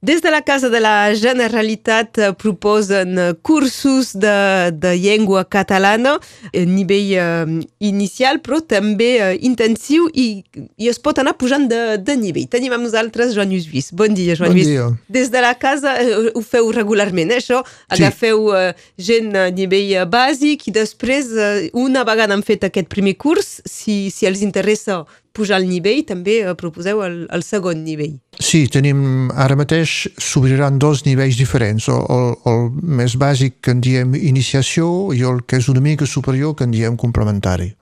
Des 0.00 0.20
de 0.22 0.30
la 0.30 0.42
Casa 0.42 0.68
de 0.68 0.78
la 0.78 1.12
Generalitat 1.12 2.18
eh, 2.18 2.32
proposen 2.38 3.18
eh, 3.18 3.34
cursos 3.42 4.12
de, 4.14 4.70
de 4.70 4.92
llengua 4.94 5.42
catalana 5.44 6.20
a 6.54 6.62
nivell 6.70 7.10
eh, 7.18 7.66
inicial, 7.82 8.38
però 8.38 8.60
també 8.62 9.08
eh, 9.18 9.32
intensiu 9.42 10.06
i, 10.14 10.44
i 10.78 10.86
es 10.86 11.02
pot 11.02 11.18
anar 11.18 11.34
pujant 11.34 11.66
de, 11.66 11.98
de 11.98 12.14
nivell. 12.14 12.46
Tenim 12.46 12.78
amb 12.78 12.86
nosaltres 12.86 13.34
Joan 13.34 13.50
Lluís. 13.50 13.90
Bon 13.90 14.14
dia, 14.14 14.38
Joan 14.38 14.54
bon 14.54 14.60
Lluís. 14.60 14.70
Dia. 14.70 14.86
Des 15.10 15.34
de 15.34 15.42
la 15.42 15.56
casa 15.58 15.98
eh, 15.98 16.30
ho 16.30 16.46
feu 16.46 16.70
regularment, 16.70 17.34
eh, 17.34 17.42
això? 17.42 17.64
Agafeu 17.90 18.52
eh, 18.54 18.72
gent 19.02 19.34
a 19.34 19.48
nivell 19.50 19.96
eh, 19.96 20.06
bàsic 20.06 20.68
i 20.70 20.78
després, 20.78 21.34
eh, 21.34 21.70
una 21.74 22.06
vegada 22.06 22.38
han 22.38 22.46
fet 22.46 22.70
aquest 22.70 22.86
primer 22.86 23.18
curs, 23.18 23.56
si, 23.66 24.04
si 24.14 24.30
els 24.30 24.46
interessa 24.46 25.02
pujar 25.32 25.60
el 25.62 25.68
nivell, 25.68 26.04
també 26.06 26.38
eh, 26.42 26.54
proposeu 26.58 27.02
el, 27.06 27.18
el 27.34 27.44
segon 27.46 27.82
nivell. 27.84 28.16
Sí, 28.38 28.66
tenim, 28.72 29.30
ara 29.34 29.56
mateix 29.58 30.06
s'obriran 30.22 30.78
dos 30.82 31.04
nivells 31.06 31.38
diferents, 31.40 31.88
el, 31.92 32.04
el, 32.14 32.30
el 32.50 32.70
més 33.00 33.16
bàsic 33.18 33.58
que 33.62 33.74
en 33.74 33.82
diem 33.84 34.14
iniciació 34.18 35.12
i 35.16 35.24
el 35.26 35.44
que 35.46 35.60
és 35.62 35.68
una 35.72 35.82
mica 35.84 36.06
superior 36.06 36.56
que 36.56 36.68
en 36.68 36.74
diem 36.74 36.96
complementari. 36.96 37.72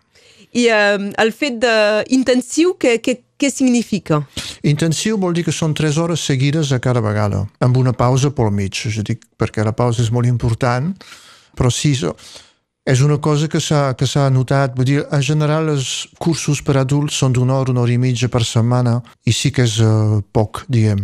I 0.57 0.67
eh, 0.73 1.13
el 1.23 1.33
fet 1.37 1.61
d'intensiu, 1.63 2.77
què, 2.81 2.97
què, 3.05 3.19
què 3.37 3.53
significa? 3.53 4.23
Intensiu 4.65 5.19
vol 5.21 5.37
dir 5.37 5.45
que 5.47 5.55
són 5.55 5.75
3 5.77 6.01
hores 6.01 6.25
seguides 6.25 6.73
a 6.73 6.81
cada 6.81 7.03
vegada, 7.05 7.45
amb 7.61 7.77
una 7.77 7.93
pausa 7.93 8.33
pel 8.33 8.53
mig, 8.55 8.81
és 8.89 8.99
a 9.01 9.05
dir, 9.05 9.19
perquè 9.37 9.65
la 9.67 9.77
pausa 9.77 10.03
és 10.05 10.13
molt 10.15 10.29
important, 10.31 10.95
però 11.57 11.73
sí, 11.73 11.93
és 12.87 13.01
una 13.03 13.19
cosa 13.19 13.49
que 13.51 13.59
s'ha 13.61 14.29
notat. 14.31 14.77
Vull 14.79 14.87
dir, 14.87 15.01
en 15.11 15.23
general, 15.23 15.73
els 15.75 16.07
cursos 16.23 16.63
per 16.63 16.79
adults 16.79 17.19
són 17.19 17.35
d'una 17.35 17.59
hora, 17.59 17.75
una 17.75 17.83
hora 17.83 17.93
i 17.93 17.99
mitja 17.99 18.31
per 18.31 18.45
setmana, 18.47 19.01
i 19.27 19.35
sí 19.35 19.51
que 19.51 19.67
és 19.67 19.81
uh, 19.83 20.21
poc, 20.33 20.63
diguem. 20.71 21.03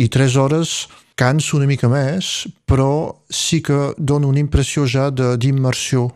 I 0.00 0.08
tres 0.08 0.38
hores 0.40 0.88
cansa 1.20 1.58
una 1.58 1.68
mica 1.68 1.90
més, 1.92 2.48
però 2.64 3.20
sí 3.28 3.60
que 3.60 3.92
dona 3.98 4.30
una 4.30 4.40
impressió 4.40 4.86
ja 4.88 5.10
d'immersió 5.12 6.08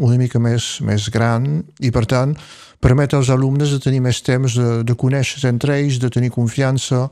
una 0.00 0.16
mica 0.16 0.40
més, 0.40 0.80
més 0.84 1.10
gran 1.12 1.46
i, 1.80 1.92
per 1.92 2.06
tant, 2.08 2.32
permet 2.80 3.12
als 3.16 3.28
alumnes 3.32 3.72
de 3.72 3.80
tenir 3.80 4.00
més 4.04 4.22
temps 4.24 4.56
de, 4.56 4.82
de 4.84 4.96
conèixer 4.96 5.44
entre 5.48 5.76
ells, 5.76 6.00
de 6.00 6.08
tenir 6.12 6.32
confiança. 6.32 7.06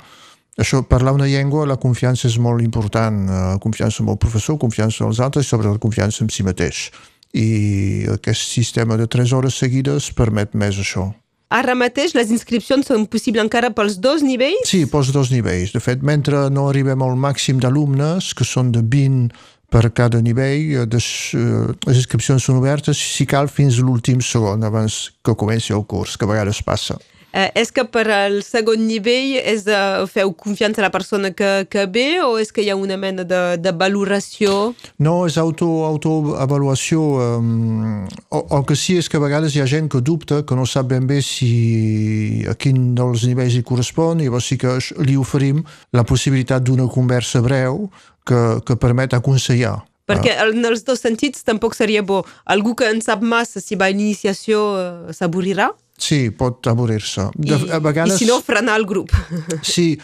Això, 0.61 0.81
parlar 0.89 1.17
una 1.17 1.29
llengua, 1.29 1.69
la 1.69 1.81
confiança 1.81 2.29
és 2.29 2.36
molt 2.41 2.64
important. 2.64 3.25
Uh, 3.29 3.56
confiança 3.61 4.01
en 4.01 4.12
el 4.12 4.20
professor, 4.20 4.56
confiança 4.61 5.05
en 5.05 5.12
els 5.12 5.20
altres 5.20 5.45
i 5.45 5.53
sobretot 5.53 5.83
confiança 5.83 6.25
en 6.25 6.33
si 6.33 6.47
mateix 6.47 6.89
i 7.35 8.07
aquest 8.15 8.55
sistema 8.55 8.97
de 8.97 9.09
3 9.11 9.35
hores 9.35 9.59
seguides 9.59 10.13
permet 10.15 10.55
més 10.55 10.79
això. 10.79 11.11
Ara 11.55 11.75
mateix 11.79 12.15
les 12.17 12.31
inscripcions 12.35 12.87
són 12.89 13.05
possibles 13.11 13.45
encara 13.45 13.71
pels 13.75 13.99
dos 14.03 14.25
nivells? 14.27 14.67
Sí, 14.71 14.85
pels 14.91 15.13
dos 15.15 15.31
nivells. 15.31 15.75
De 15.75 15.83
fet, 15.83 16.03
mentre 16.03 16.49
no 16.51 16.69
arribem 16.71 17.03
al 17.05 17.19
màxim 17.21 17.61
d'alumnes, 17.63 18.33
que 18.35 18.47
són 18.49 18.73
de 18.75 18.83
20 18.83 19.35
per 19.75 19.91
cada 19.95 20.21
nivell, 20.23 20.87
les, 20.91 21.09
les 21.35 22.01
inscripcions 22.01 22.43
són 22.47 22.59
obertes, 22.61 22.99
si 22.99 23.27
cal, 23.27 23.51
fins 23.51 23.79
a 23.79 23.87
l'últim 23.87 24.23
segon, 24.23 24.63
abans 24.67 24.98
que 25.25 25.35
comenci 25.39 25.75
el 25.75 25.85
curs, 25.91 26.17
que 26.17 26.27
a 26.27 26.31
vegades 26.31 26.63
passa. 26.63 26.98
Eh, 27.35 27.51
és 27.59 27.73
que 27.75 27.83
per 27.91 28.05
al 28.15 28.37
segon 28.47 28.85
nivell 28.87 29.33
és 29.41 29.65
de, 29.67 29.77
feu 30.07 30.31
confiança 30.39 30.79
a 30.79 30.85
la 30.85 30.93
persona 30.95 31.33
que, 31.35 31.65
que 31.67 31.83
ve 31.91 32.21
o 32.23 32.37
és 32.39 32.55
que 32.55 32.63
hi 32.63 32.71
ha 32.71 32.77
una 32.79 32.95
mena 32.95 33.25
de, 33.27 33.41
de 33.59 33.73
valoració? 33.75 34.71
No, 35.03 35.17
és 35.27 35.35
auto, 35.43 35.67
autoavaluació. 35.89 37.03
Um, 37.41 38.05
el, 38.07 38.45
el 38.45 38.65
que 38.69 38.79
sí 38.79 39.01
és 39.03 39.11
que 39.11 39.19
a 39.19 39.25
vegades 39.25 39.57
hi 39.57 39.65
ha 39.65 39.67
gent 39.67 39.91
que 39.91 39.99
dubta, 39.99 40.45
que 40.47 40.55
no 40.55 40.63
sap 40.63 40.93
ben 40.95 41.11
bé 41.11 41.19
si 41.27 42.47
a 42.47 42.55
quin 42.55 42.93
dels 42.95 43.27
nivells 43.27 43.59
hi 43.59 43.67
correspon, 43.67 44.23
i 44.23 44.31
llavors 44.31 44.53
sí 44.53 44.61
que 44.61 44.79
li 45.03 45.19
oferim 45.19 45.65
la 45.91 46.07
possibilitat 46.07 46.63
d'una 46.63 46.87
conversa 46.87 47.43
breu 47.43 47.89
que, 48.23 48.45
que 48.63 48.79
permet 48.79 49.19
aconsellar. 49.19 49.81
Perquè 50.07 50.37
en 50.45 50.63
els 50.69 50.85
dos 50.87 51.01
sentits 51.03 51.43
tampoc 51.43 51.75
seria 51.75 52.03
bo. 52.07 52.23
Algú 52.47 52.77
que 52.79 52.91
en 52.93 53.01
sap 53.03 53.25
massa 53.25 53.59
si 53.59 53.75
va 53.75 53.89
a 53.89 53.95
iniciació 53.95 54.69
eh, 54.79 55.14
s'avorrirà? 55.17 55.73
Sí, 56.01 56.29
pot 56.35 56.67
avorrir-se. 56.67 57.29
I, 57.47 57.55
vegades... 57.83 58.19
I 58.19 58.25
si 58.25 58.29
no, 58.29 58.41
frenar 58.43 58.77
el 58.81 58.87
grup. 58.89 59.15
Sí, 59.75 59.95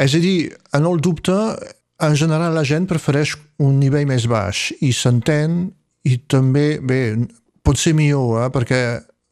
és 0.00 0.14
a 0.14 0.22
dir, 0.22 0.52
en 0.76 0.86
el 0.88 1.02
dubte, 1.02 1.36
en 2.00 2.16
general 2.16 2.54
la 2.56 2.64
gent 2.64 2.86
prefereix 2.88 3.34
un 3.60 3.78
nivell 3.80 4.08
més 4.08 4.26
baix 4.30 4.70
i 4.80 4.92
s'entén 4.96 5.66
i 6.08 6.16
també, 6.30 6.78
bé, 6.80 7.00
pot 7.66 7.78
ser 7.78 7.92
millor, 7.98 8.44
eh? 8.44 8.50
perquè 8.54 8.80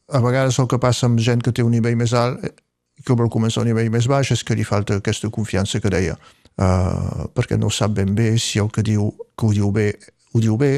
a 0.09 0.21
vegades 0.25 0.59
el 0.61 0.69
que 0.69 0.81
passa 0.81 1.07
amb 1.09 1.21
gent 1.21 1.43
que 1.45 1.53
té 1.53 1.65
un 1.65 1.73
nivell 1.73 1.97
més 1.97 2.13
alt 2.17 2.45
i 2.45 3.05
que 3.07 3.17
vol 3.17 3.31
començar 3.33 3.63
un 3.63 3.71
nivell 3.71 3.91
més 3.95 4.09
baix 4.11 4.33
és 4.35 4.45
que 4.45 4.57
li 4.59 4.67
falta 4.67 4.99
aquesta 4.99 5.31
confiança 5.33 5.81
que 5.81 5.93
deia, 5.93 6.17
uh, 6.59 7.29
perquè 7.37 7.59
no 7.61 7.71
sap 7.71 7.95
ben 7.97 8.15
bé 8.17 8.33
si 8.43 8.61
el 8.61 8.73
que 8.75 8.85
diu 8.85 9.13
que 9.39 9.47
ho 9.47 9.53
diu 9.55 9.71
bé, 9.73 9.93
ho 10.35 10.43
diu 10.43 10.57
bé, 10.61 10.73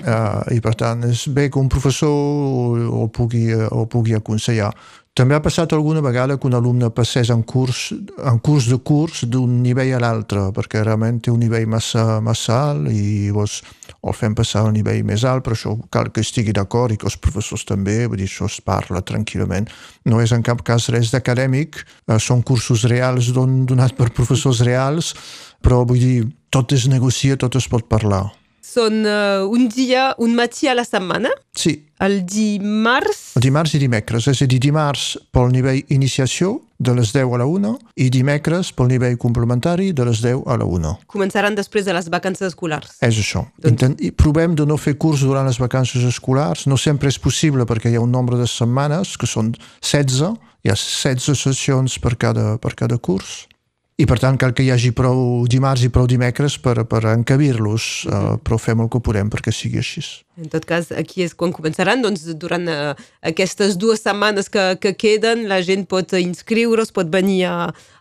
Uh, 0.00 0.40
I 0.48 0.60
per 0.64 0.72
tant 0.80 1.02
és 1.04 1.26
bé 1.28 1.50
que 1.52 1.60
un 1.60 1.68
professor 1.68 2.78
el 2.80 3.10
pugui, 3.12 3.50
el 3.52 3.88
pugui 3.92 4.16
aconsellar. 4.16 4.70
També 5.12 5.36
ha 5.36 5.42
passat 5.44 5.74
alguna 5.76 6.00
vegada 6.00 6.38
que 6.40 6.48
un 6.48 6.56
alumne 6.56 6.88
passés 6.96 7.28
en 7.28 7.42
curs, 7.44 7.90
en 8.24 8.38
curs 8.40 8.70
de 8.72 8.78
curs 8.80 9.26
d'un 9.28 9.58
nivell 9.60 9.92
a 9.92 10.00
l'altre, 10.00 10.46
perquè 10.56 10.80
realment 10.80 11.20
té 11.20 11.28
un 11.28 11.44
nivell 11.44 11.68
massa, 11.68 12.22
massa 12.24 12.56
alt 12.70 12.88
i 12.88 13.26
llavors 13.26 13.58
el 14.00 14.16
fem 14.16 14.32
passar 14.32 14.64
al 14.64 14.72
nivell 14.72 15.04
més 15.04 15.28
alt, 15.28 15.44
però 15.44 15.60
això 15.60 15.76
cal 15.92 16.08
que 16.08 16.24
estigui 16.24 16.56
d'acord 16.56 16.96
i 16.96 16.96
que 16.96 17.10
els 17.12 17.20
professors 17.20 17.68
també, 17.68 18.06
vull 18.06 18.24
dir, 18.24 18.32
això 18.32 18.48
es 18.48 18.62
parla 18.64 19.04
tranquil·lament. 19.04 19.68
No 20.08 20.24
és 20.24 20.32
en 20.32 20.40
cap 20.40 20.64
cas 20.64 20.88
res 20.88 21.12
d'acadèmic, 21.12 21.84
uh, 22.08 22.16
són 22.16 22.40
cursos 22.40 22.88
reals 22.88 23.34
don, 23.36 23.66
donats 23.68 23.92
per 23.92 24.14
professors 24.16 24.64
reals, 24.64 25.12
però 25.60 25.84
vull 25.84 26.00
dir, 26.00 26.22
tot 26.48 26.72
es 26.72 26.88
negocia, 26.88 27.36
tot 27.36 27.60
es 27.60 27.68
pot 27.68 27.84
parlar 27.84 28.30
són 28.62 29.02
uh, 29.04 29.42
un 29.50 29.66
dia, 29.68 30.12
un 30.22 30.36
matí 30.38 30.68
a 30.70 30.74
la 30.78 30.84
setmana? 30.86 31.32
Sí. 31.52 31.74
El 32.02 32.22
dimarts? 32.26 33.34
El 33.38 33.44
dimarts 33.44 33.74
i 33.76 33.80
dimecres, 33.82 34.26
és 34.30 34.42
a 34.42 34.46
dir, 34.50 34.58
dimarts 34.62 35.16
pel 35.34 35.52
nivell 35.54 35.82
iniciació 35.94 36.56
de 36.82 36.94
les 36.96 37.12
10 37.14 37.34
a 37.34 37.38
la 37.42 37.46
1 37.46 37.72
i 38.02 38.08
dimecres 38.10 38.72
pel 38.74 38.90
nivell 38.90 39.18
complementari 39.22 39.92
de 39.94 40.06
les 40.08 40.22
10 40.24 40.42
a 40.50 40.56
la 40.58 40.66
1. 40.66 40.94
Començaran 41.10 41.54
després 41.58 41.86
de 41.86 41.94
les 41.94 42.08
vacances 42.10 42.50
escolars. 42.50 42.96
És 43.02 43.20
això. 43.22 43.44
Doncs... 43.58 43.70
Intent... 43.74 43.98
Provem 44.18 44.56
de 44.58 44.66
no 44.66 44.78
fer 44.78 44.96
curs 44.98 45.22
durant 45.26 45.46
les 45.46 45.60
vacances 45.62 46.02
escolars. 46.08 46.66
No 46.70 46.78
sempre 46.78 47.12
és 47.12 47.20
possible 47.22 47.66
perquè 47.68 47.92
hi 47.92 47.98
ha 47.98 48.02
un 48.02 48.14
nombre 48.14 48.40
de 48.40 48.48
setmanes, 48.50 49.14
que 49.18 49.30
són 49.30 49.54
16, 49.82 50.34
hi 50.62 50.74
ha 50.74 50.78
16 50.78 51.46
sessions 51.46 51.98
per 52.02 52.16
cada, 52.18 52.56
per 52.62 52.74
cada 52.78 52.98
curs 52.98 53.44
i 54.02 54.06
per 54.08 54.18
tant 54.18 54.38
cal 54.40 54.50
que 54.56 54.64
hi 54.64 54.72
hagi 54.74 54.90
prou 54.98 55.44
dimarts 55.50 55.84
i 55.86 55.90
prou 55.94 56.08
dimecres 56.10 56.56
per, 56.62 56.74
per 56.90 57.04
encabir-los, 57.12 57.88
uh, 58.10 58.34
però 58.42 58.58
fem 58.58 58.82
el 58.82 58.90
que 58.90 59.00
podem 59.04 59.30
perquè 59.30 59.54
sigui 59.54 59.78
així. 59.78 60.02
En 60.40 60.48
tot 60.50 60.64
cas, 60.66 60.88
aquí 60.96 61.22
és 61.22 61.36
quan 61.38 61.52
començaran, 61.54 62.02
doncs 62.02 62.24
durant 62.40 62.66
uh, 62.72 62.92
aquestes 63.22 63.76
dues 63.78 64.02
setmanes 64.02 64.50
que, 64.50 64.72
que 64.82 64.96
queden, 64.98 65.46
la 65.50 65.60
gent 65.62 65.84
pot 65.86 66.16
inscriure's, 66.18 66.90
pot 66.96 67.12
venir 67.12 67.44
a, 67.46 67.56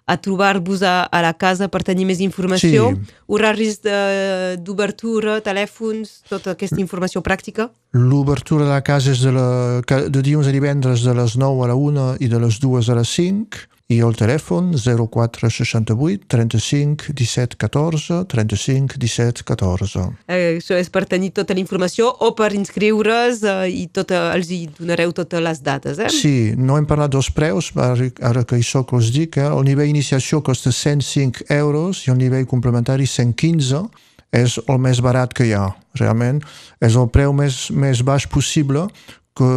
a 0.09 0.15
trobar-vos 0.17 0.81
a, 0.87 0.95
a 1.05 1.21
la 1.21 1.33
casa 1.37 1.69
per 1.69 1.83
tenir 1.85 2.07
més 2.09 2.23
informació, 2.23 2.89
sí. 2.95 3.19
horaris 3.29 3.77
d'obertura, 3.83 5.37
telèfons, 5.45 6.21
tota 6.31 6.55
aquesta 6.55 6.81
informació 6.81 7.21
pràctica? 7.21 7.69
L'obertura 7.93 8.65
de 8.65 8.73
la 8.73 8.81
casa 8.87 9.13
és 9.13 9.21
de, 9.21 9.35
la, 9.35 9.49
de 9.85 10.23
dilluns 10.23 10.49
a 10.49 10.55
divendres 10.55 11.05
de 11.05 11.13
les 11.13 11.37
9 11.37 11.67
a 11.67 11.69
la 11.71 11.77
1 11.77 12.07
i 12.25 12.31
de 12.31 12.41
les 12.41 12.57
2 12.63 12.89
a 12.89 12.97
les 12.97 13.13
5, 13.19 13.67
i 13.91 13.97
el 14.05 14.15
telèfon 14.15 14.71
0468 14.77 16.27
35 16.31 17.11
17 17.17 17.57
14 17.59 18.21
35 18.31 18.99
17 19.01 19.43
14. 19.43 20.05
Eh, 20.27 20.57
això 20.59 20.77
és 20.79 20.89
per 20.93 21.03
tenir 21.11 21.31
tota 21.35 21.55
la 21.57 21.59
informació 21.63 22.07
o 22.07 22.31
per 22.37 22.53
inscriure's 22.55 23.43
eh, 23.43 23.67
i 23.83 23.87
tota, 23.91 24.29
els 24.35 24.51
hi 24.53 24.61
donareu 24.77 25.11
totes 25.17 25.43
les 25.43 25.63
dates, 25.65 25.99
eh? 25.99 26.11
Sí, 26.13 26.53
no 26.55 26.79
hem 26.79 26.87
parlat 26.87 27.11
dels 27.11 27.31
preus, 27.35 27.71
ara, 27.75 28.07
ara 28.31 28.45
que 28.47 28.59
hi 28.59 28.65
soc 28.65 28.95
us 28.95 29.11
dic, 29.11 29.41
eh? 29.41 29.49
el 29.49 29.67
nivell 29.67 29.91
iniciació 29.91 30.41
costa 30.45 30.71
105 30.71 31.49
euros 31.57 32.05
i 32.07 32.15
el 32.15 32.21
nivell 32.21 32.47
complementari 32.47 33.09
115 33.09 33.85
és 34.31 34.57
el 34.71 34.79
més 34.79 35.01
barat 35.03 35.33
que 35.35 35.49
hi 35.49 35.55
ha, 35.57 35.67
realment. 35.99 36.39
És 36.79 36.95
el 36.95 37.09
preu 37.11 37.35
més, 37.35 37.65
més 37.75 37.99
baix 38.07 38.29
possible 38.31 38.87
que, 39.35 39.51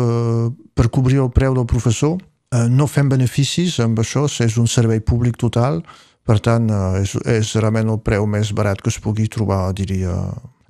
per 0.74 0.90
cobrir 0.90 1.22
el 1.22 1.30
preu 1.30 1.54
del 1.54 1.68
professor 1.70 2.18
Eh, 2.54 2.66
no 2.70 2.86
fem 2.86 3.08
beneficis 3.10 3.80
amb 3.82 3.98
això, 3.98 4.28
és 4.44 4.58
un 4.60 4.68
servei 4.70 5.00
públic 5.02 5.38
total, 5.40 5.80
per 6.24 6.38
tant, 6.44 6.68
eh, 6.70 7.02
és, 7.02 7.14
és 7.40 7.54
realment 7.58 7.90
el 7.90 8.02
preu 8.04 8.28
més 8.30 8.52
barat 8.54 8.82
que 8.82 8.92
es 8.92 9.00
pugui 9.02 9.26
trobar, 9.32 9.72
diria, 9.74 10.14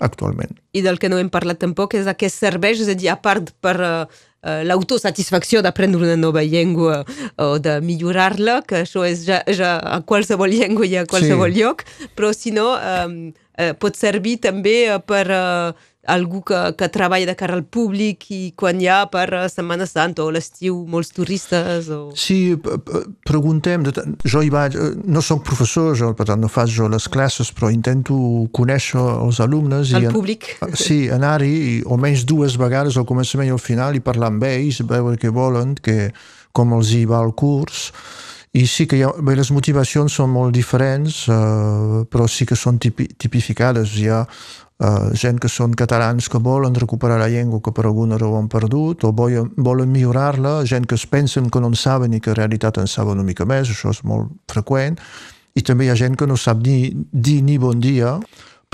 actualment. 0.04 0.56
I 0.72 0.82
del 0.84 0.98
que 0.98 1.10
no 1.10 1.18
hem 1.20 1.30
parlat 1.32 1.60
tampoc 1.62 1.94
és 1.98 2.08
aquest 2.10 2.40
servei, 2.40 2.74
és 2.74 2.88
a 2.88 2.96
dir, 2.98 3.10
a 3.12 3.16
part 3.20 3.52
per 3.64 3.74
uh, 3.78 4.22
l'autosatisfacció 4.66 5.62
d'aprendre 5.64 6.02
una 6.02 6.16
nova 6.18 6.42
llengua 6.42 7.02
o 7.40 7.58
de 7.62 7.78
millorar-la, 7.84 8.60
que 8.66 8.82
això 8.82 9.04
és 9.06 9.24
ja, 9.28 9.40
ja 9.46 9.76
a 9.78 10.00
qualsevol 10.06 10.52
llengua 10.52 10.88
i 10.90 10.98
a 10.98 11.06
qualsevol 11.08 11.52
sí. 11.52 11.62
lloc, 11.62 11.86
però 12.18 12.32
si 12.34 12.52
no, 12.54 12.72
um, 12.74 13.18
uh, 13.30 13.72
pot 13.80 13.96
servir 13.96 14.40
també 14.44 14.76
per 15.06 15.24
uh, 15.30 15.86
algú 16.06 16.42
que, 16.46 16.58
que 16.78 16.88
treballa 16.92 17.26
de 17.26 17.34
cara 17.38 17.56
al 17.56 17.64
públic 17.64 18.26
i 18.34 18.40
quan 18.56 18.80
hi 18.80 18.88
ha 18.90 19.04
per 19.12 19.26
Setmana 19.52 19.86
Santa 19.88 20.24
o 20.24 20.30
l'estiu 20.34 20.82
molts 20.90 21.12
turistes 21.16 21.88
o... 21.92 22.00
Sí, 22.18 22.56
preguntem, 23.26 23.86
jo 24.24 24.42
hi 24.44 24.52
vaig, 24.52 24.76
no 25.04 25.22
soc 25.24 25.44
professor, 25.46 25.94
jo, 25.98 26.12
per 26.16 26.28
tant 26.30 26.42
no 26.42 26.50
faig 26.52 26.72
jo 26.74 26.88
les 26.92 27.08
classes, 27.08 27.52
però 27.54 27.72
intento 27.72 28.16
conèixer 28.54 29.00
els 29.00 29.40
alumnes 29.44 29.94
el 29.94 30.08
i 30.08 30.12
públic. 30.14 30.52
En, 30.64 30.76
sí, 30.78 31.04
anar-hi 31.12 31.82
almenys 31.88 32.26
dues 32.28 32.58
vegades 32.60 32.98
al 32.98 33.08
començament 33.08 33.50
i 33.50 33.56
al 33.56 33.62
final 33.62 33.96
i 33.96 34.04
parlar 34.04 34.32
amb 34.32 34.46
ells, 34.48 34.82
veure 34.88 35.20
què 35.20 35.32
volen, 35.34 35.74
que, 35.80 36.12
com 36.54 36.76
els 36.76 36.92
hi 36.94 37.04
va 37.10 37.24
el 37.24 37.34
curs 37.34 37.88
i 38.54 38.68
sí 38.70 38.86
que 38.86 39.00
ha, 39.02 39.10
bé, 39.18 39.34
les 39.34 39.50
motivacions 39.50 40.14
són 40.14 40.30
molt 40.30 40.54
diferents, 40.54 41.24
eh, 41.26 42.04
però 42.06 42.28
sí 42.30 42.46
que 42.46 42.54
són 42.54 42.78
tipi, 42.78 43.08
tipificades. 43.18 43.96
Hi 43.98 44.06
ha 44.14 44.20
eh, 44.80 45.10
gent 45.14 45.38
que 45.40 45.50
són 45.50 45.74
catalans 45.78 46.28
que 46.30 46.40
volen 46.42 46.74
recuperar 46.74 47.18
la 47.20 47.28
llengua 47.28 47.62
que 47.62 47.72
per 47.72 47.86
alguna 47.86 48.18
raó 48.18 48.38
han 48.38 48.48
perdut 48.48 49.04
o 49.04 49.12
volen, 49.12 49.52
volen 49.56 49.92
millorar-la, 49.92 50.62
gent 50.66 50.86
que 50.86 50.98
es 50.98 51.06
pensen 51.06 51.50
que 51.50 51.60
no 51.60 51.70
en 51.72 51.78
saben 51.78 52.14
i 52.14 52.20
que 52.20 52.34
en 52.34 52.40
realitat 52.40 52.78
en 52.78 52.90
saben 52.90 53.20
una 53.20 53.28
mica 53.28 53.46
més, 53.46 53.70
això 53.70 53.94
és 53.94 54.02
molt 54.04 54.32
freqüent, 54.50 54.98
i 55.54 55.62
també 55.62 55.86
hi 55.86 55.92
ha 55.92 55.98
gent 55.98 56.18
que 56.18 56.26
no 56.26 56.36
sap 56.36 56.64
ni 56.64 56.90
dir 57.12 57.42
ni 57.46 57.58
bon 57.58 57.80
dia, 57.80 58.18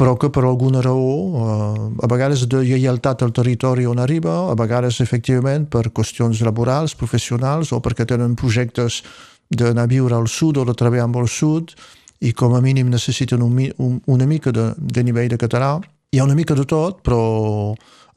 però 0.01 0.15
que 0.17 0.31
per 0.33 0.47
alguna 0.49 0.81
raó, 0.81 1.17
eh, 1.37 2.05
a 2.05 2.09
vegades 2.09 2.47
de 2.49 2.63
lleialtat 2.65 3.23
al 3.23 3.35
territori 3.37 3.85
on 3.85 3.99
arriba, 4.01 4.49
a 4.49 4.55
vegades 4.57 5.01
efectivament 5.05 5.69
per 5.69 5.91
qüestions 5.93 6.41
laborals, 6.41 6.97
professionals 6.97 7.75
o 7.77 7.83
perquè 7.85 8.07
tenen 8.09 8.33
projectes 8.35 9.03
d'anar 9.51 9.85
a 9.85 9.91
viure 9.91 10.15
al 10.15 10.29
sud 10.29 10.57
o 10.57 10.65
de 10.65 10.75
treballar 10.79 11.05
amb 11.05 11.19
el 11.21 11.29
sud 11.29 11.75
i 12.21 12.33
com 12.37 12.55
a 12.55 12.61
mínim 12.61 12.91
necessiten 12.93 13.43
un, 13.43 13.57
un, 13.79 14.01
una 14.07 14.27
mica 14.27 14.53
de, 14.53 14.73
de 14.77 15.05
nivell 15.05 15.31
de 15.33 15.39
català. 15.41 15.79
Hi 16.13 16.21
ha 16.21 16.27
una 16.27 16.37
mica 16.37 16.55
de 16.59 16.67
tot, 16.69 17.01
però 17.07 17.21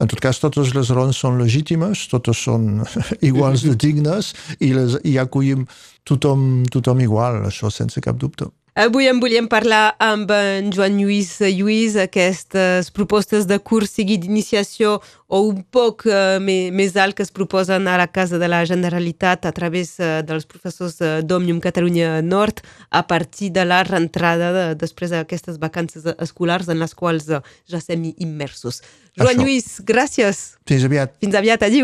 en 0.02 0.10
tot 0.10 0.20
cas 0.20 0.40
totes 0.42 0.74
les 0.76 0.90
raons 0.92 1.20
són 1.22 1.38
legítimes, 1.40 2.06
totes 2.10 2.42
són 2.46 2.82
iguals 3.30 3.64
de 3.64 3.76
dignes 3.78 4.32
i, 4.58 4.74
les, 4.74 4.98
i 5.06 5.16
acollim 5.22 5.64
tothom, 6.04 6.64
tothom 6.72 7.00
igual, 7.04 7.44
això 7.48 7.70
sense 7.72 8.02
cap 8.04 8.18
dubte. 8.20 8.50
Avui 8.74 9.06
en 9.06 9.20
volíem 9.22 9.46
parlar 9.46 9.92
amb 10.02 10.32
en 10.34 10.72
Joan 10.74 10.96
Lluís 10.98 11.36
Lluís, 11.38 11.94
aquestes 11.94 12.88
propostes 12.90 13.46
de 13.46 13.60
curs 13.62 13.92
sigui 13.94 14.16
d'iniciació 14.18 14.96
o 15.30 15.40
un 15.46 15.60
poc 15.70 16.02
uh, 16.08 16.40
més 16.42 16.96
alt 16.98 17.14
que 17.14 17.22
es 17.22 17.30
proposen 17.30 17.86
a 17.86 17.94
la 18.00 18.08
Casa 18.10 18.40
de 18.42 18.48
la 18.50 18.64
Generalitat 18.66 19.46
a 19.46 19.52
través 19.54 19.94
uh, 20.02 20.24
dels 20.26 20.50
professors 20.50 20.98
uh, 20.98 21.22
d'Òmnium 21.22 21.62
Catalunya 21.62 22.18
Nord 22.26 22.64
a 22.90 23.04
partir 23.06 23.52
de 23.54 23.62
la 23.62 23.84
rentrada 23.86 24.50
de, 24.56 24.66
després 24.82 25.14
d'aquestes 25.14 25.62
vacances 25.62 26.10
escolars 26.18 26.66
en 26.66 26.82
les 26.82 26.98
quals 26.98 27.30
uh, 27.30 27.44
ja 27.70 27.78
estem 27.78 28.10
immersos. 28.18 28.82
Joan 29.14 29.36
Això. 29.36 29.42
Lluís, 29.44 29.66
gràcies. 29.86 30.38
Fins 30.66 30.84
aviat. 30.86 31.14
Fins 31.22 31.34
aviat, 31.38 31.62
adiu. 31.62 31.82